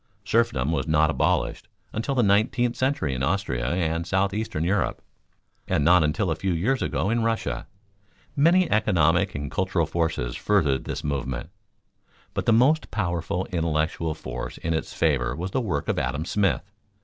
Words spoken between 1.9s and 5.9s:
until the nineteenth century in Austria and southeastern Europe, and